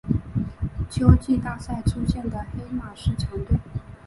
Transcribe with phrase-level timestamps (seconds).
[0.89, 3.59] 秋季大赛出现的黑马式强队。